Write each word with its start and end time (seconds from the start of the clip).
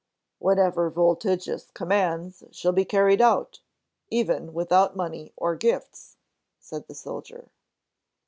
"Whatsoever 0.39 0.89
Voltigius 0.89 1.69
commands 1.75 2.43
shall 2.51 2.71
be 2.71 2.85
carried 2.85 3.21
out, 3.21 3.59
even 4.09 4.51
without 4.51 4.95
money 4.95 5.31
or 5.37 5.55
gifts," 5.55 6.17
said 6.59 6.87
the 6.87 6.95
soldier. 6.95 7.51